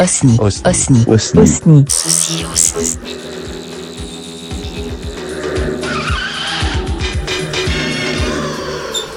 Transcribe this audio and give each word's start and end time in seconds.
Osni. 0.00 0.38
Osni. 0.40 1.04
Osni. 1.06 1.84
Osni. 2.54 2.98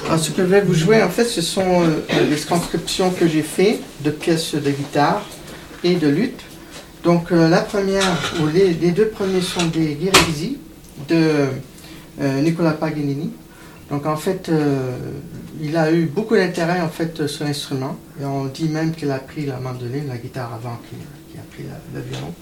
Alors, 0.06 0.18
ce 0.18 0.30
que 0.30 0.42
je 0.42 0.46
vais 0.46 0.60
vous 0.60 0.74
jouer, 0.74 1.02
en 1.02 1.08
fait, 1.08 1.24
ce 1.24 1.40
sont 1.40 1.80
euh, 1.84 2.02
les 2.28 2.36
transcriptions 2.36 3.10
que 3.12 3.26
j'ai 3.26 3.40
fait 3.40 3.80
de 4.04 4.10
pièces 4.10 4.54
de 4.54 4.70
guitare 4.70 5.22
et 5.82 5.94
de 5.94 6.08
lutte. 6.08 6.42
Donc, 7.02 7.32
euh, 7.32 7.48
la 7.48 7.62
première, 7.62 8.34
ou 8.42 8.46
les, 8.48 8.74
les 8.74 8.90
deux 8.90 9.08
premiers 9.08 9.40
sont 9.40 9.64
des 9.64 9.94
Ghiribisi 9.94 10.58
de 11.08 11.46
euh, 12.20 12.40
Nicolas 12.42 12.72
Paganini. 12.72 13.30
Donc, 13.90 14.06
en 14.06 14.16
fait, 14.16 14.48
euh, 14.48 14.96
il 15.60 15.76
a 15.76 15.92
eu 15.92 16.06
beaucoup 16.06 16.36
d'intérêt, 16.36 16.80
en 16.80 16.88
fait, 16.88 17.26
sur 17.26 17.44
l'instrument. 17.44 17.96
Et 18.20 18.24
on 18.24 18.46
dit 18.46 18.68
même 18.68 18.92
qu'il 18.92 19.10
a 19.10 19.18
pris 19.18 19.46
la 19.46 19.58
mandoline, 19.58 20.08
la 20.08 20.16
guitare 20.16 20.52
avant 20.54 20.78
qu'il 20.88 20.98
qu'il 21.30 21.40
a 21.40 21.44
pris 21.52 21.64
la- 21.64 21.98
le 22.00 22.06
violon. 22.06 22.32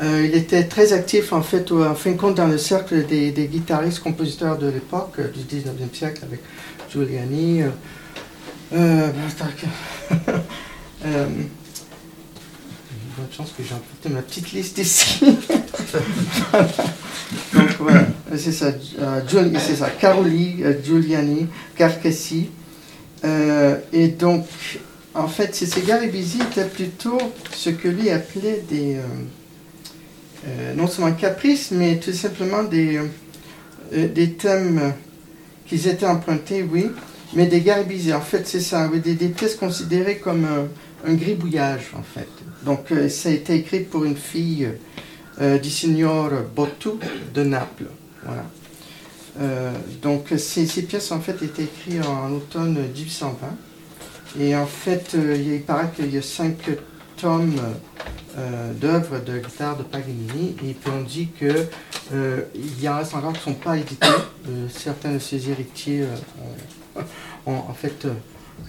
Euh, 0.00 0.26
il 0.28 0.34
était 0.36 0.64
très 0.64 0.92
actif, 0.92 1.32
en 1.32 1.42
fait, 1.42 1.72
en 1.72 1.94
fin 1.94 2.12
de 2.12 2.16
compte, 2.16 2.36
dans 2.36 2.46
le 2.46 2.58
cercle 2.58 3.04
des, 3.06 3.32
guitaristes, 3.32 4.00
compositeurs 4.00 4.58
de 4.58 4.68
l'époque, 4.68 5.14
euh, 5.18 5.28
du 5.28 5.40
19e 5.40 5.92
siècle, 5.92 6.22
avec 6.24 6.40
Giuliani. 6.90 7.62
Euh, 13.18 13.22
euh, 13.22 13.24
euh, 13.24 13.24
bonne 13.24 13.26
chance 13.36 13.52
que 13.56 13.62
j'ai 13.62 13.74
emporté 13.74 14.08
ma 14.08 14.22
petite 14.22 14.52
liste 14.52 14.78
ici. 14.78 15.20
Donc 17.52 17.68
voilà, 17.78 18.06
c'est 18.36 18.52
ça, 18.52 18.72
euh, 19.00 19.20
ça, 19.76 19.90
Caroli, 19.90 20.56
euh, 20.62 20.74
Giuliani, 20.82 21.46
Carcassi. 21.76 22.48
Euh, 23.24 23.76
et 23.92 24.08
donc, 24.08 24.46
en 25.14 25.28
fait, 25.28 25.54
ces 25.54 25.80
Garibaldi 25.82 26.38
étaient 26.50 26.64
plutôt 26.68 27.18
ce 27.52 27.70
que 27.70 27.88
lui 27.88 28.10
appelait 28.10 28.64
des, 28.68 28.96
euh, 28.96 29.02
euh, 30.46 30.74
non 30.74 30.86
seulement 30.86 31.12
caprices, 31.12 31.70
mais 31.72 31.98
tout 31.98 32.12
simplement 32.12 32.62
des, 32.62 32.98
euh, 32.98 33.04
euh, 33.94 34.08
des 34.08 34.32
thèmes 34.34 34.78
euh, 34.78 34.90
qu'ils 35.66 35.88
étaient 35.88 36.06
empruntés, 36.06 36.62
oui, 36.62 36.90
mais 37.34 37.46
des 37.46 37.60
Garibaldi. 37.60 38.12
En 38.12 38.20
fait, 38.20 38.46
c'est 38.46 38.60
ça, 38.60 38.88
des, 38.88 39.14
des 39.14 39.28
pièces 39.28 39.56
considérées 39.56 40.18
comme 40.18 40.46
un, 41.04 41.14
gribouillage, 41.14 41.92
en 41.96 42.02
fait. 42.02 42.28
Donc, 42.64 42.90
euh, 42.92 43.08
ça 43.08 43.28
a 43.28 43.32
été 43.32 43.54
écrit 43.54 43.80
pour 43.80 44.04
une 44.04 44.16
fille 44.16 44.68
euh, 45.40 45.58
du 45.58 45.70
signor 45.70 46.30
Bottu 46.54 46.90
de 47.34 47.42
Naples. 47.42 47.86
Voilà. 48.24 48.44
Euh, 49.40 49.72
donc, 50.02 50.26
ces, 50.36 50.66
ces 50.66 50.82
pièces, 50.82 51.12
en 51.12 51.20
fait, 51.20 51.42
étaient 51.42 51.64
écrites 51.64 52.04
en 52.04 52.32
automne 52.32 52.74
1820. 52.94 53.34
Et 54.40 54.54
en 54.54 54.66
fait, 54.66 55.16
il, 55.16 55.62
paraît 55.62 55.90
qu'il 55.94 56.12
y 56.12 56.18
a 56.18 56.22
cinq 56.22 56.56
tomes 57.16 57.56
d'œuvres 58.80 59.18
de 59.20 59.38
guitare 59.38 59.76
de 59.76 59.82
Paganini. 59.84 60.54
Et 60.64 60.74
puis, 60.74 60.90
on 60.94 61.02
dit 61.02 61.28
que 61.28 61.66
euh, 62.12 62.42
il 62.54 62.82
y 62.82 62.88
en 62.88 62.98
reste 62.98 63.14
encore 63.14 63.32
qui 63.32 63.38
ne 63.38 63.54
sont 63.54 63.60
pas 63.60 63.76
édités. 63.76 64.06
Certains 64.70 65.12
de 65.12 65.18
ses 65.18 65.50
héritiers 65.50 66.04
ont, 66.96 67.00
ont, 67.52 67.58
en 67.68 67.74
fait, 67.74 68.06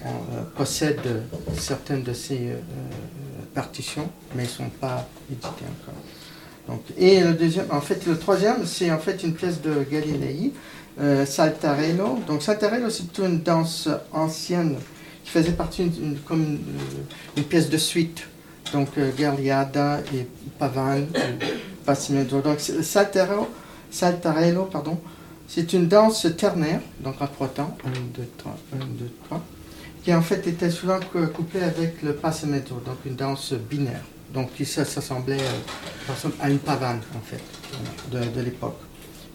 ont, 0.06 0.10
euh, 0.38 0.42
possèdent 0.56 1.00
euh, 1.06 1.22
certaines 1.58 2.04
de 2.04 2.14
ces 2.14 2.38
euh, 2.38 2.54
euh, 2.54 2.56
partitions, 3.54 4.10
mais 4.36 4.44
ils 4.44 4.48
ne 4.48 4.52
sont 4.52 4.70
pas 4.70 5.08
édités 5.32 5.48
encore. 5.48 5.96
Donc, 6.68 6.82
et 6.98 7.22
le 7.22 7.34
deuxième, 7.34 7.66
en 7.72 7.82
fait, 7.82 8.06
le 8.06 8.18
troisième, 8.18 8.66
c'est 8.66 8.92
en 8.92 9.00
fait 9.00 9.24
une 9.24 9.34
pièce 9.34 9.62
de 9.62 9.84
Galilei, 9.90 10.54
Saltarello. 11.26 12.20
Donc 12.28 12.44
Saltarello, 12.44 12.90
c'est 12.90 13.04
plutôt 13.08 13.26
une 13.26 13.42
danse 13.42 13.88
ancienne 14.12 14.76
qui 15.24 15.32
faisait 15.32 15.54
partie 15.54 15.86
d'une 15.86 16.04
une- 16.12 16.20
comme 16.20 16.60
une, 17.38 17.44
pièce 17.44 17.70
de 17.70 17.78
suite. 17.78 18.28
Donc 18.74 18.90
euh, 18.98 19.12
et 19.18 20.28
Pavane, 20.60 21.08
et 21.16 21.46
Passimento. 21.86 22.42
Donc 22.42 22.60
Saltarello, 22.60 23.48
Saltarello, 23.90 24.66
pardon, 24.66 25.00
c'est 25.48 25.74
une 25.74 25.88
danse 25.88 26.28
ternaire, 26.38 26.82
donc 27.00 27.20
en 27.22 27.28
trois 27.28 27.48
temps, 27.48 27.76
1, 27.84 27.90
2, 28.16 28.28
3, 28.38 28.58
1, 28.74 28.78
2, 28.78 28.86
3, 29.26 29.42
qui 30.10 30.16
en 30.16 30.24
fait 30.24 30.48
était 30.48 30.72
souvent 30.72 31.00
cou- 31.00 31.28
couplée 31.28 31.62
avec 31.62 32.02
le 32.02 32.14
Passimento, 32.14 32.82
donc 32.84 32.98
une 33.06 33.16
danse 33.16 33.54
binaire. 33.54 34.02
Donc 34.34 34.52
qui 34.56 34.66
s'assemblait 34.66 35.38
euh, 35.40 36.30
à 36.40 36.50
une 36.50 36.58
pavane, 36.58 37.02
en 37.16 37.22
fait, 37.22 37.44
de, 38.12 38.42
l'époque. 38.42 38.80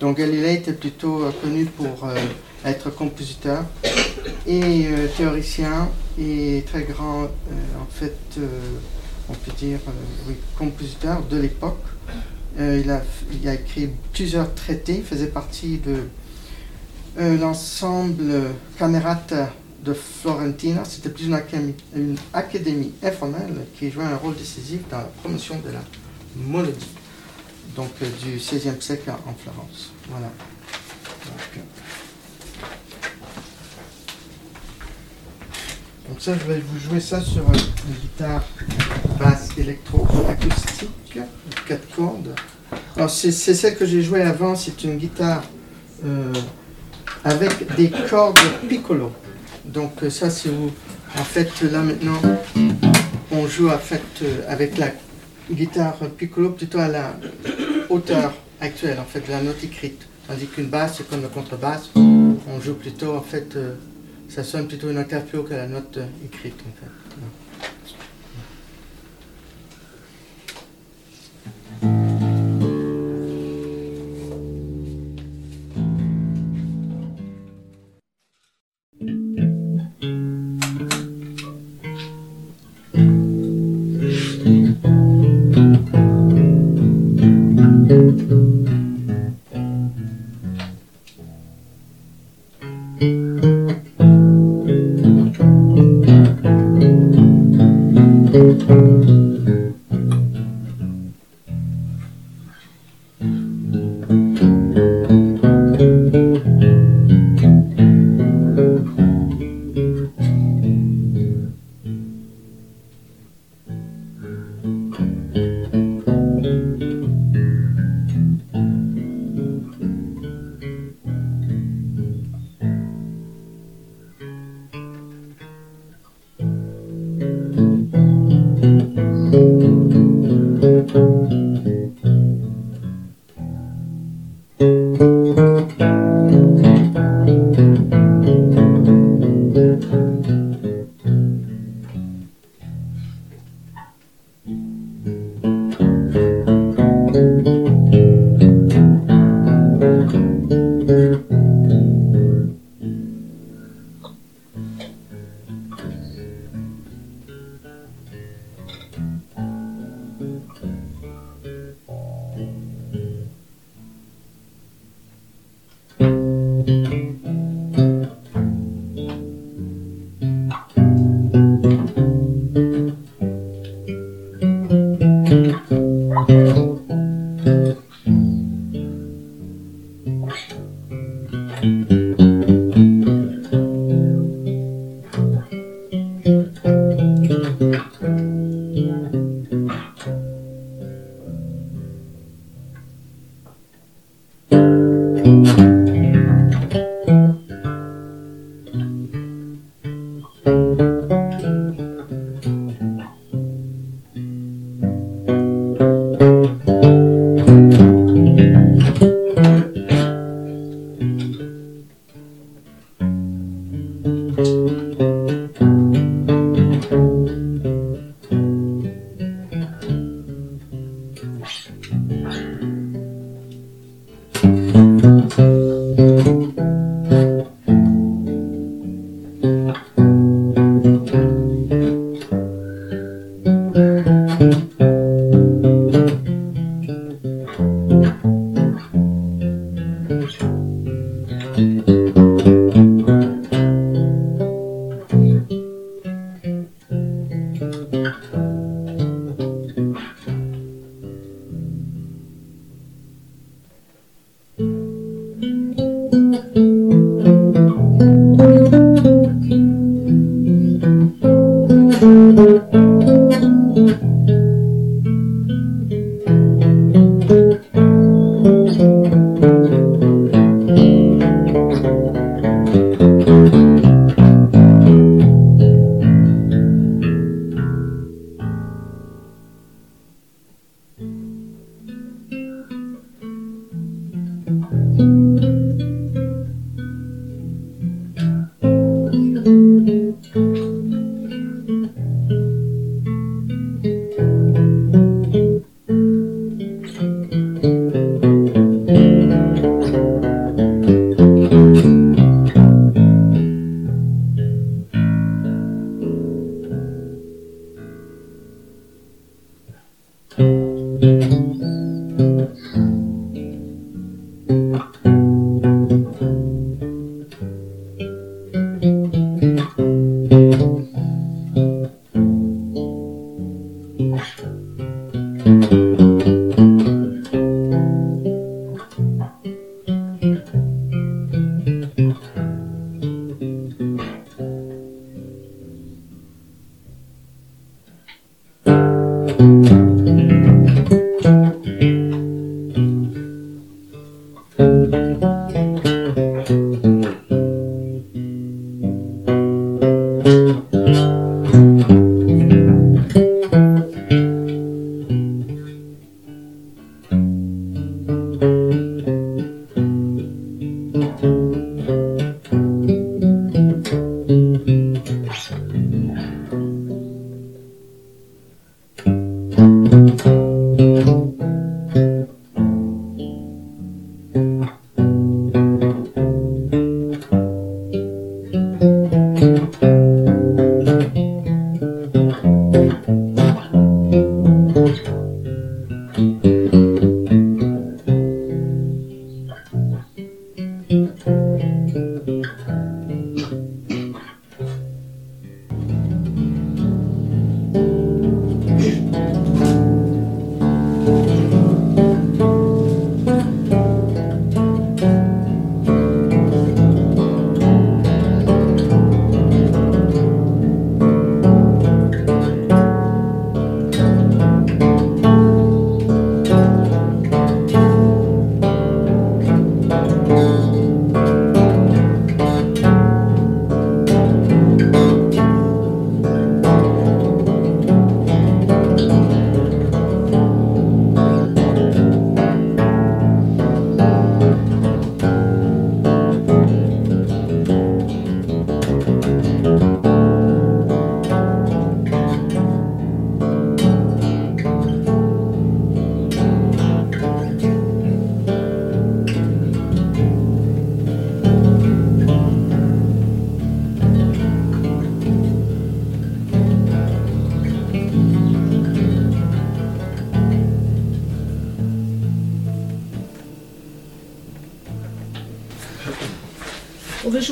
Donc 0.01 0.17
Galilée 0.19 0.55
était 0.55 0.73
plutôt 0.73 1.23
euh, 1.23 1.31
connu 1.41 1.67
pour 1.67 2.07
euh, 2.09 2.17
être 2.65 2.91
compositeur 2.91 3.63
et 4.49 4.89
théoricien 5.17 5.89
et 6.19 6.65
très 6.67 6.83
grand, 6.83 7.23
en 7.23 7.89
fait, 7.91 8.17
on 9.29 9.33
peut 9.33 9.53
dire, 9.57 9.79
compositeur 10.59 11.23
de 11.23 11.37
l'époque. 11.37 11.85
Il, 12.59 12.91
a, 12.91 13.03
il 13.33 13.49
a 13.49 13.55
écrit 13.55 13.91
plusieurs 14.13 14.55
traités, 14.55 15.05
faisait 15.09 15.29
partie 15.29 15.79
de 15.79 15.97
l'ensemble 17.19 18.51
Camerata 18.79 19.51
de 19.85 19.93
Florentina. 19.93 20.85
C'était 20.85 21.11
plus 21.11 21.27
une 21.27 22.17
académie, 22.33 22.93
informelle 23.03 23.67
qui 23.79 23.91
jouait 23.91 24.05
un 24.05 24.17
rôle 24.17 24.35
décisif 24.35 24.81
dans 24.91 24.99
la 24.99 25.05
promotion 25.05 25.61
de 25.65 25.71
la 25.71 25.83
monodie, 26.37 26.91
donc 27.77 27.91
euh, 28.03 28.07
du 28.23 28.37
XVIe 28.37 28.81
siècle 28.81 29.11
en 29.11 29.31
en 29.31 29.35
Florence. 29.35 29.93
Voilà. 30.09 30.31
Donc, 31.25 31.57
euh, 31.57 31.61
donc 36.09 36.21
ça, 36.21 36.35
je 36.37 36.45
vais 36.53 36.61
vous 36.61 36.79
jouer 36.79 37.01
ça 37.01 37.21
sur 37.21 37.43
euh, 37.43 37.55
une 37.89 37.95
guitare 37.95 38.45
basse 39.19 39.51
électro-acoustique, 39.57 41.19
quatre 41.67 41.95
cordes. 41.95 42.35
Alors 42.97 43.11
c'est 43.11 43.33
c'est 43.33 43.55
celle 43.55 43.77
que 43.77 43.87
j'ai 43.87 44.03
jouée 44.03 44.23
avant, 44.23 44.57
c'est 44.57 44.83
une 44.85 44.97
guitare 44.97 45.43
euh, 46.05 46.33
avec 47.25 47.75
des 47.77 47.91
cordes 47.91 48.39
piccolo. 48.69 49.13
Donc 49.65 50.03
euh, 50.03 50.11
ça 50.11 50.31
c'est 50.31 50.51
où, 50.51 50.71
en 51.19 51.25
fait 51.25 51.51
là 51.63 51.81
maintenant, 51.83 52.21
on 53.31 53.47
joue 53.47 53.69
en 53.69 53.79
fait 53.79 54.03
euh, 54.23 54.43
avec 54.49 54.79
la 54.79 54.89
guitare 55.51 55.97
piccolo 56.17 56.51
plutôt 56.51 56.79
à 56.79 56.89
la 56.89 57.15
hauteur 57.89 58.35
actuelle 58.61 58.99
en 59.01 59.05
fait 59.05 59.21
de 59.27 59.31
la 59.31 59.43
note 59.43 59.63
écrite. 59.63 60.07
Tandis 60.27 60.47
qu'une 60.47 60.69
basse, 60.69 60.95
c'est 60.99 61.09
comme 61.09 61.23
la 61.23 61.29
contrebasse, 61.29 61.91
on 61.97 62.61
joue 62.63 62.75
plutôt 62.75 63.15
en 63.15 63.21
fait, 63.21 63.57
euh, 63.57 63.75
ça 64.29 64.43
sonne 64.43 64.67
plutôt 64.69 64.91
une 64.91 64.99
octave 64.99 65.25
plus 65.25 65.39
haut 65.39 65.43
que 65.43 65.55
la 65.55 65.67
note 65.67 65.99
écrite 66.25 66.61
en 66.61 66.81
fait. 66.81 67.04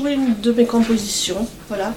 De 0.01 0.53
mes 0.53 0.67
compositions. 0.67 1.47
Voilà, 1.69 1.95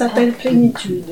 s'appelle 0.00 0.32
Plénitude. 0.32 1.04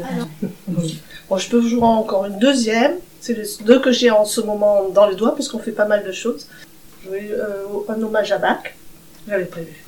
Bon, 1.28 1.36
je 1.36 1.48
peux 1.50 1.58
vous 1.58 1.68
jouer 1.68 1.82
encore 1.82 2.24
une 2.26 2.38
deuxième. 2.38 2.92
C'est 3.20 3.34
les 3.34 3.64
deux 3.64 3.80
que 3.80 3.92
j'ai 3.92 4.10
en 4.10 4.24
ce 4.24 4.40
moment 4.40 4.88
dans 4.88 5.06
les 5.06 5.16
doigts, 5.16 5.34
parce 5.34 5.48
qu'on 5.48 5.58
fait 5.58 5.72
pas 5.72 5.84
mal 5.84 6.04
de 6.04 6.12
choses. 6.12 6.46
Je 7.04 7.10
vais 7.10 7.30
euh, 7.32 7.64
un 7.88 8.02
hommage 8.02 8.32
à 8.32 8.38
Bach. 8.38 8.74
J'avais 9.28 9.44
prévu. 9.44 9.84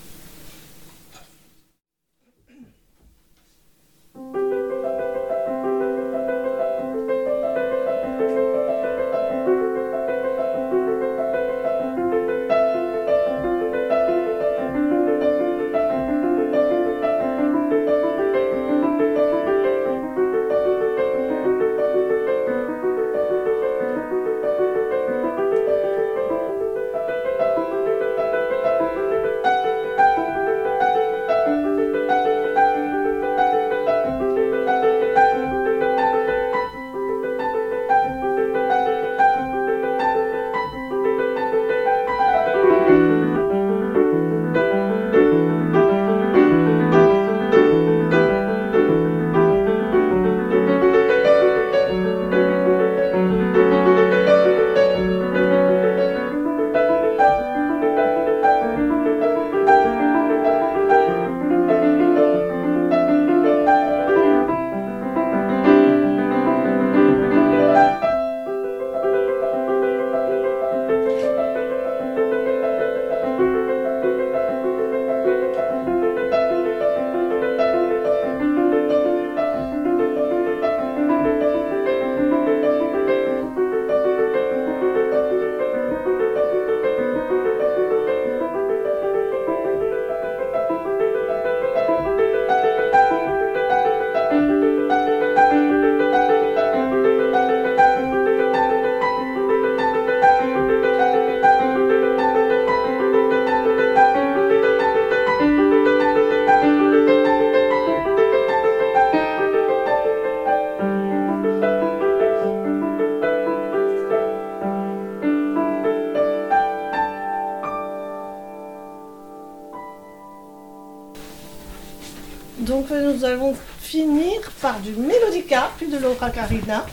L'Ora 126.01 126.31
Carina. 126.31 126.87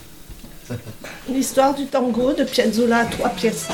L'histoire 1.29 1.73
du 1.73 1.85
tango 1.85 2.33
de 2.33 2.43
Piazzolla 2.43 2.99
à 2.99 3.05
trois 3.05 3.29
pièces. 3.29 3.67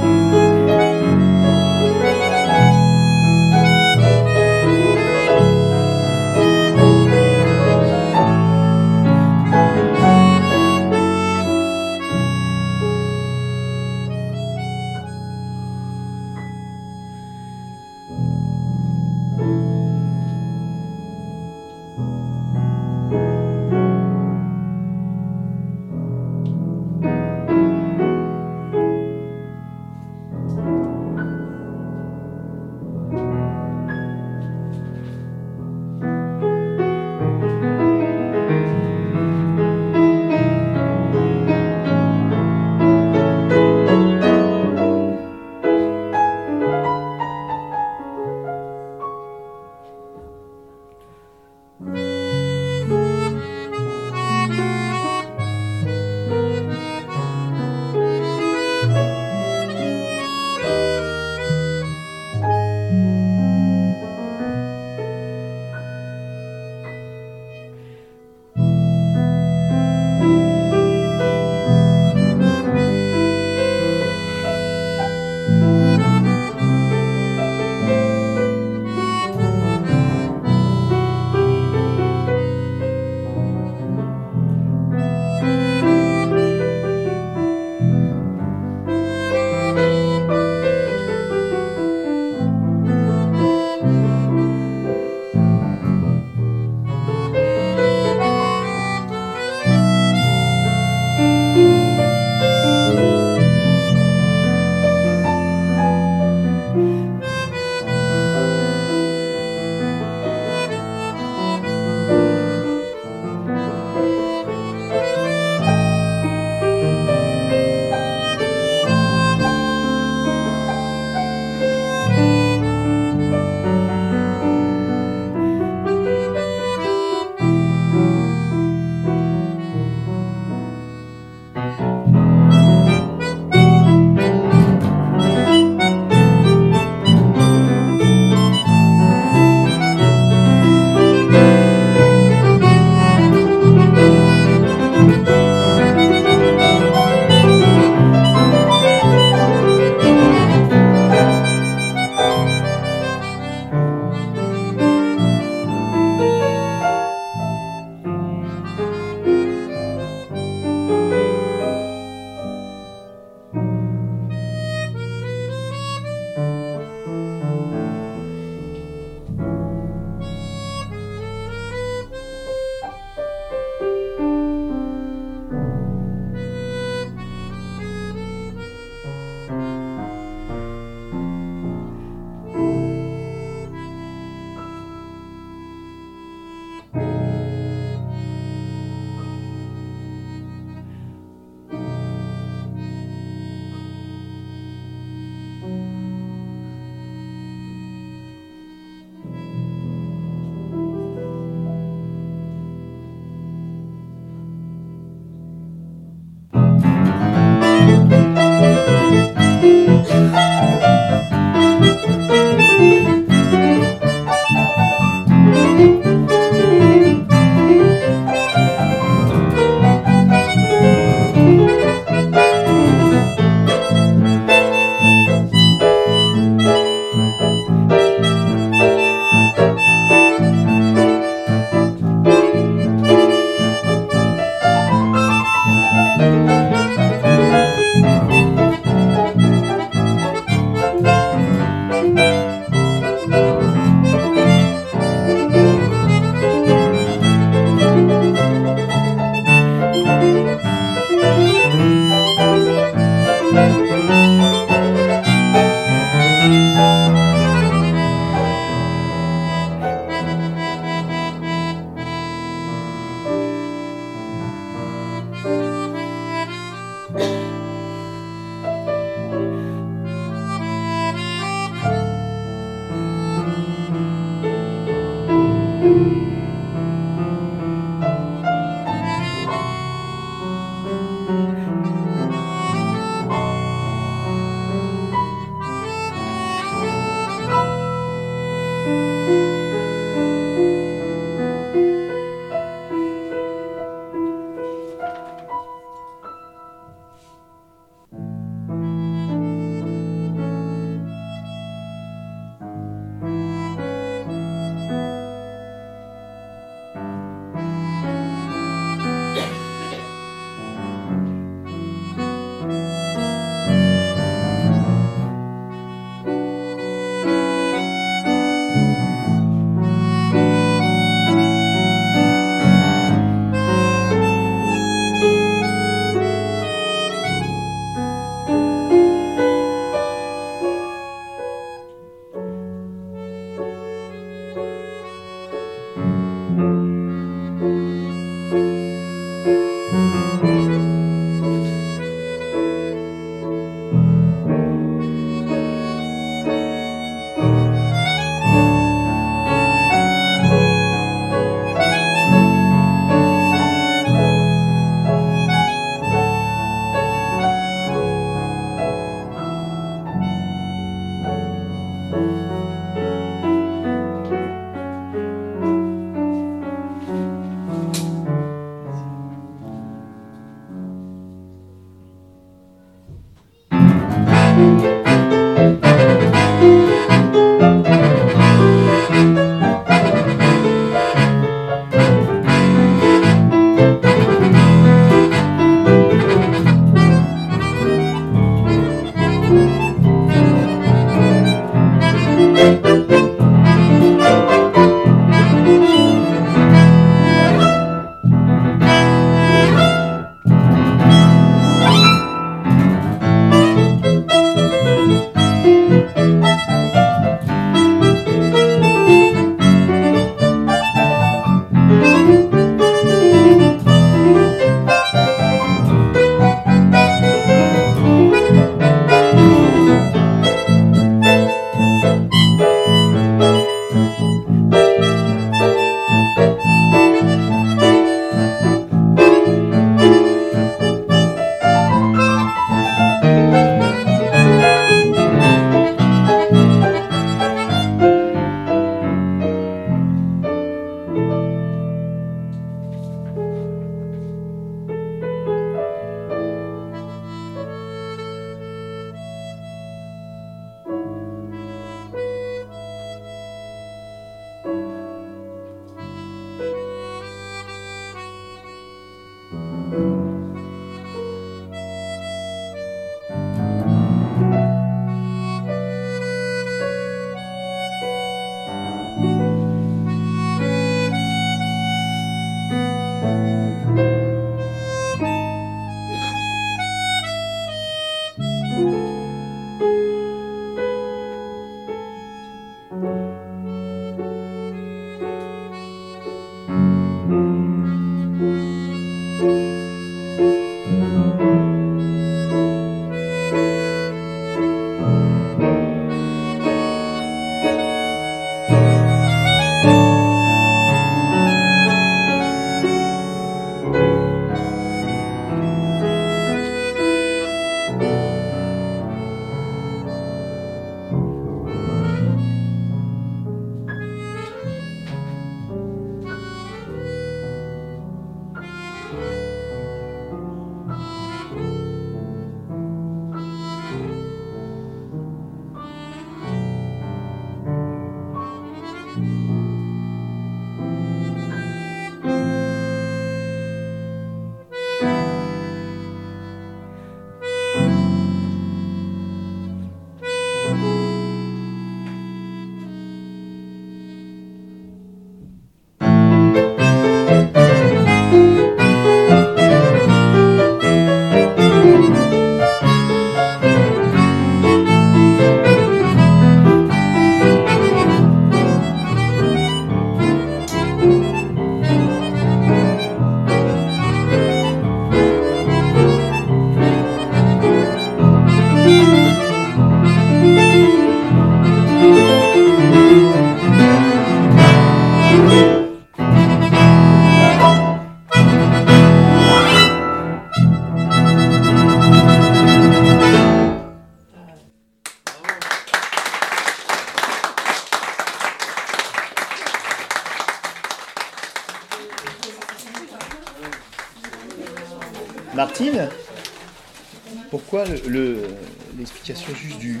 juste 599.36 599.78
du, 599.78 600.00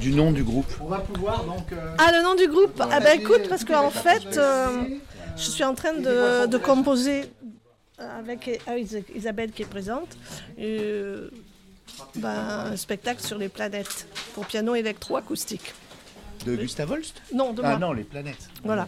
du 0.00 0.12
nom 0.12 0.32
du 0.32 0.42
groupe 0.42 0.66
On 0.80 0.86
va 0.86 0.98
pouvoir 0.98 1.44
donc. 1.44 1.72
Euh, 1.72 1.94
ah, 1.98 2.10
le 2.12 2.22
nom 2.22 2.34
du 2.34 2.48
groupe 2.48 2.80
Ah, 2.80 3.00
bah 3.00 3.14
écoute, 3.14 3.48
parce 3.48 3.64
qu'en 3.64 3.90
fait, 3.90 4.36
euh, 4.36 4.82
je 5.36 5.50
suis 5.50 5.64
en 5.64 5.74
train 5.74 5.94
de, 5.94 6.56
composer 6.58 7.24
avec 7.98 8.60
Isabelle 9.14 9.52
qui 9.52 9.62
est 9.62 9.66
présente. 9.66 10.16
Euh, 10.58 11.30
bah, 12.16 12.66
un 12.66 12.76
spectacle 12.76 13.22
sur 13.22 13.38
les 13.38 13.48
planètes 13.48 14.06
pour 14.34 14.46
piano 14.46 14.74
électroacoustique. 14.74 15.74
De 16.44 16.54
Gustave 16.54 16.90
Holst? 16.90 17.22
Non, 17.34 17.52
de 17.52 17.62
Ah 17.64 17.78
non, 17.78 17.92
les 17.92 18.04
planètes. 18.04 18.48
Voilà. 18.64 18.86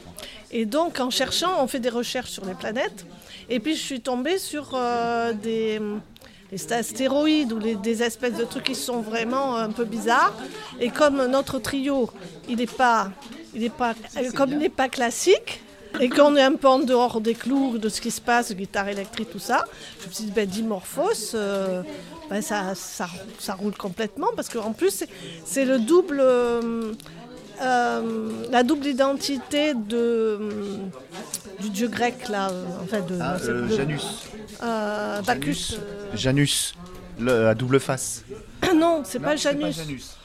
Et 0.50 0.66
donc, 0.66 1.00
en 1.00 1.10
cherchant, 1.10 1.62
on 1.62 1.66
fait 1.66 1.80
des 1.80 1.88
recherches 1.88 2.30
sur 2.30 2.44
les 2.44 2.54
planètes. 2.54 3.06
Et 3.48 3.60
puis, 3.60 3.74
je 3.74 3.80
suis 3.80 4.00
tombée 4.00 4.38
sur 4.38 4.72
euh, 4.74 5.32
des, 5.32 5.80
astéroïdes 6.70 7.52
ou 7.52 7.58
des 7.58 8.02
espèces 8.02 8.36
de 8.36 8.44
trucs 8.44 8.64
qui 8.64 8.74
sont 8.74 9.00
vraiment 9.00 9.56
un 9.56 9.70
peu 9.70 9.84
bizarres. 9.84 10.34
Et 10.80 10.90
comme 10.90 11.26
notre 11.26 11.58
trio, 11.58 12.10
il 12.48 12.56
n'est 12.56 12.66
pas, 12.66 13.10
il 13.54 13.64
est 13.64 13.70
pas, 13.70 13.94
comme 14.34 14.52
il 14.52 14.58
n'est 14.58 14.68
pas 14.68 14.88
classique, 14.88 15.62
et 16.00 16.08
qu'on 16.08 16.36
est 16.36 16.42
un 16.42 16.54
peu 16.54 16.68
en 16.68 16.78
dehors 16.78 17.20
des 17.20 17.34
clous 17.34 17.78
de 17.78 17.88
ce 17.88 18.00
qui 18.00 18.10
se 18.10 18.20
passe, 18.20 18.54
guitare 18.54 18.88
électrique, 18.88 19.30
tout 19.30 19.38
ça, 19.38 19.64
je 20.02 20.08
me 20.08 20.12
suis 20.12 20.24
dit, 20.24 20.30
ben, 20.30 20.46
Dimorphos, 20.46 21.34
euh, 21.34 21.82
ben, 22.28 22.42
ça, 22.42 22.74
ça, 22.74 23.08
ça, 23.38 23.54
roule 23.54 23.76
complètement, 23.76 24.28
parce 24.36 24.48
qu'en 24.48 24.72
plus, 24.72 25.04
c'est 25.44 25.64
le 25.64 25.78
double. 25.78 26.20
Euh, 26.20 26.92
euh, 27.60 28.30
la 28.50 28.62
double 28.62 28.86
identité 28.86 29.74
de, 29.74 29.96
euh, 29.96 30.38
du 31.60 31.70
dieu 31.70 31.88
grec, 31.88 32.28
là, 32.28 32.50
en 32.80 32.86
fait, 32.86 33.04
de, 33.06 33.18
ah, 33.20 33.36
euh, 33.42 33.68
Janus. 33.68 34.28
Bacchus. 34.60 35.78
Janus, 36.14 36.74
le, 37.18 37.48
à 37.48 37.54
double 37.54 37.80
face. 37.80 38.24
non, 38.74 39.02
c'est 39.04 39.18
pas 39.20 39.36
Janus. 39.36 39.76
Pas 39.76 39.82
Janus. 39.82 40.16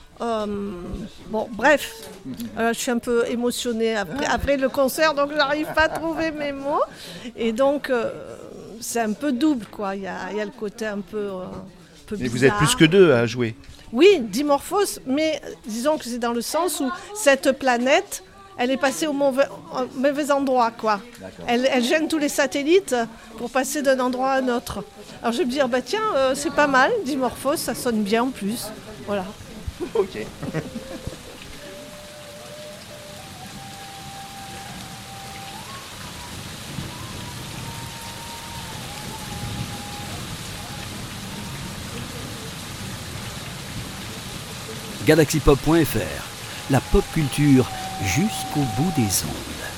bon, 1.29 1.49
bref, 1.51 2.09
je 2.57 2.73
suis 2.73 2.91
un 2.91 2.99
peu 2.99 3.25
émotionnée 3.27 3.95
après, 3.95 4.25
après 4.25 4.57
le 4.57 4.69
concert, 4.69 5.13
donc 5.13 5.31
j'arrive 5.35 5.67
pas 5.73 5.83
à 5.83 5.89
trouver 5.89 6.31
mes 6.31 6.51
mots. 6.51 6.83
Et 7.35 7.51
donc, 7.51 7.91
c'est 8.79 9.01
un 9.01 9.13
peu 9.13 9.31
double, 9.31 9.65
quoi. 9.65 9.95
Il 9.95 10.03
y 10.03 10.07
a, 10.07 10.31
y 10.31 10.41
a, 10.41 10.45
le 10.45 10.51
côté 10.51 10.85
un 10.85 10.99
peu. 10.99 11.29
peu 12.07 12.17
Mais 12.19 12.27
vous 12.27 12.45
êtes 12.45 12.55
plus 12.55 12.75
que 12.75 12.85
deux 12.85 13.11
à 13.11 13.25
jouer. 13.25 13.55
Oui, 13.93 14.19
dimorphos, 14.21 14.99
mais 15.05 15.39
disons 15.67 15.99
que 15.99 16.05
c'est 16.05 16.17
dans 16.17 16.33
le 16.33 16.41
sens 16.41 16.79
où 16.79 16.91
cette 17.15 17.51
planète, 17.51 18.23
elle 18.57 18.71
est 18.71 18.77
passée 18.77 19.07
au 19.07 19.13
mauvais, 19.13 19.45
endroit, 20.31 20.71
quoi. 20.71 20.99
Elle, 21.47 21.83
gêne 21.83 22.07
tous 22.07 22.17
les 22.17 22.29
satellites 22.29 22.95
pour 23.37 23.49
passer 23.49 23.81
d'un 23.81 23.99
endroit 23.99 24.31
à 24.31 24.41
un 24.41 24.49
autre. 24.49 24.83
Alors 25.21 25.33
je 25.33 25.39
vais 25.39 25.45
me 25.45 25.51
dire, 25.51 25.67
bah 25.67 25.81
tiens, 25.81 26.01
euh, 26.15 26.35
c'est 26.35 26.53
pas 26.53 26.67
mal, 26.67 26.91
dimorphos, 27.05 27.57
ça 27.57 27.75
sonne 27.75 28.03
bien 28.03 28.23
en 28.23 28.29
plus. 28.29 28.67
Voilà. 29.07 29.25
Ok. 29.95 30.25
galaxypop.fr, 45.05 46.71
la 46.71 46.79
pop 46.79 47.03
culture 47.13 47.67
jusqu'au 48.01 48.65
bout 48.77 48.91
des 48.95 49.23
ondes. 49.25 49.72